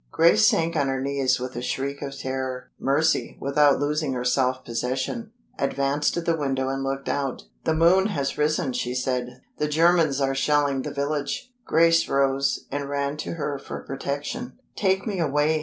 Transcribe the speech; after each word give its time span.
Grace 0.11 0.47
sank 0.47 0.75
on 0.75 0.87
her 0.87 0.99
knees 0.99 1.39
with 1.39 1.55
a 1.55 1.61
shriek 1.61 2.01
of 2.01 2.17
terror. 2.17 2.71
Mercy, 2.79 3.37
without 3.39 3.79
losing 3.79 4.13
her 4.13 4.25
self 4.25 4.65
possession, 4.65 5.31
advanced 5.59 6.15
to 6.15 6.21
the 6.21 6.35
window 6.35 6.69
and 6.69 6.81
looked 6.83 7.07
out. 7.07 7.43
"The 7.65 7.75
moon 7.75 8.07
has 8.07 8.35
risen," 8.35 8.73
she 8.73 8.95
said. 8.95 9.43
"The 9.59 9.67
Germans 9.67 10.19
are 10.19 10.33
shelling 10.33 10.81
the 10.81 10.89
village." 10.91 11.53
Grace 11.67 12.09
rose, 12.09 12.65
and 12.71 12.89
ran 12.89 13.15
to 13.17 13.33
her 13.35 13.59
for 13.59 13.83
protection. 13.83 14.53
"Take 14.75 15.05
me 15.05 15.19
away!" 15.19 15.59